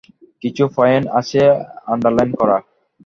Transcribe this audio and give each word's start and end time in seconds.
কিছু 0.43 0.63
পয়েন্টস 0.75 1.09
আছে 1.19 1.41
আন্ডারলাইন 1.93 2.29
করা। 2.39 2.57